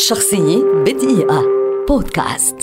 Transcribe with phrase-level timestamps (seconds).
[0.00, 1.44] شخصية بدقيقة.
[1.88, 2.56] بودكاست.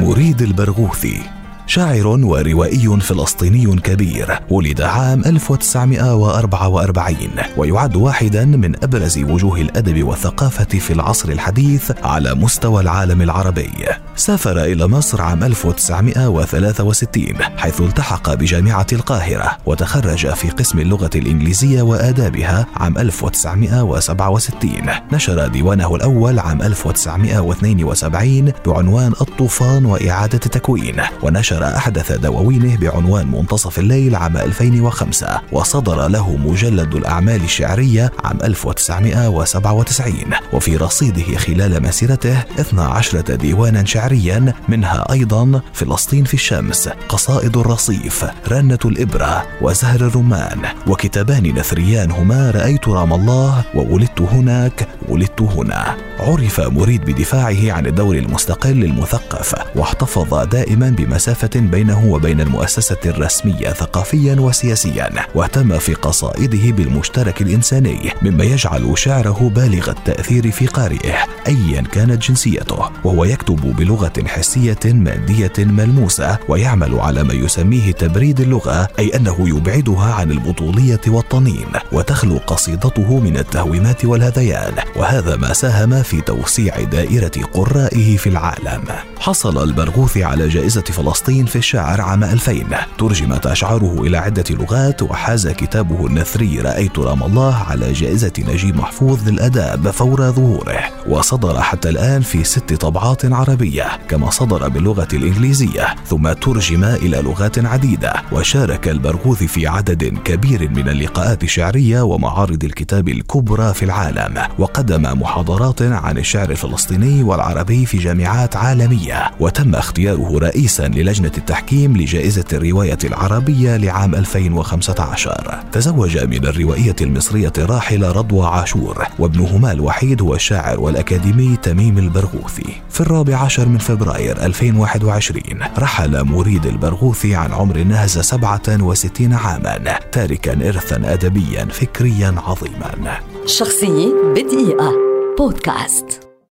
[0.00, 1.39] مريد البرغوثي.
[1.70, 7.16] شاعر وروائي فلسطيني كبير ولد عام 1944
[7.56, 13.70] ويعد واحدا من أبرز وجوه الأدب والثقافة في العصر الحديث على مستوى العالم العربي.
[14.16, 22.66] سافر إلى مصر عام 1963 حيث التحق بجامعة القاهرة وتخرج في قسم اللغة الإنجليزية وآدابها
[22.76, 24.70] عام 1967
[25.12, 34.16] نشر ديوانه الأول عام 1972 بعنوان الطوفان وإعادة تكوين ونشر أحدث دواوينه بعنوان منتصف الليل
[34.16, 40.14] عام 2005 وصدر له مجلد الأعمال الشعرية عام 1997
[40.52, 48.78] وفي رصيده خلال مسيرته 12 ديوانا شعريا منها أيضا فلسطين في الشمس قصائد الرصيف رنة
[48.84, 55.96] الإبرة وزهر الرمان وكتابان نثريان هما رأيت رام الله وولدت هناك ولدت هنا.
[56.20, 64.34] عرف مريد بدفاعه عن الدور المستقل المثقف واحتفظ دائما بمسافة بينه وبين المؤسسة الرسمية ثقافيا
[64.40, 71.14] وسياسيا واهتم في قصائده بالمشترك الإنساني مما يجعل شعره بالغ التأثير في قارئه
[71.46, 72.90] أيا كانت جنسيته.
[73.04, 80.14] وهو يكتب بلغة حسية مادية ملموسة ويعمل على ما يسميه تبريد اللغة أي أنه يبعدها
[80.14, 84.72] عن البطولية والطنين وتخلو قصيدته من التهويمات والهذيان.
[84.96, 88.84] وهذا ما ساهم في توسيع دائرة قرائه في العالم.
[89.18, 92.64] حصل البرغوثي على جائزة فلسطين في الشعر عام 2000
[92.98, 99.28] ترجمت أشعاره إلى عدة لغات وحاز كتابه النثري رأيت رام الله على جائزة نجيب محفوظ
[99.28, 100.80] للأداب فور ظهوره.
[101.08, 107.58] وصدر حتى الآن في ست طبعات عربية كما صدر باللغة الإنجليزية ثم ترجم إلى لغات
[107.58, 108.12] عديدة.
[108.32, 115.82] وشارك البرغوثي في عدد كبير من اللقاءات الشعرية ومعارض الكتاب الكبرى في العالم وقدم محاضرات
[115.82, 119.30] عن الشعر الفلسطيني والعربي في جامعات عالمية.
[119.40, 128.12] وتم اختياره رئيسا للجنة التحكيم لجائزة الرواية العربية لعام 2015 تزوج من الروائية المصرية الراحلة
[128.12, 132.72] رضوى عاشور وابنهما الوحيد هو الشاعر والأكاديمي تميم البرغوثي.
[132.90, 135.42] في الرابع عشر من فبراير 2021
[135.78, 143.20] رحل مريد البرغوثي عن عمر ناهز 67 عاما تاركا إرثا أدبيا فكريا عظيما.
[143.46, 144.92] شخصية بدقيقة.
[145.38, 146.19] بودكاست.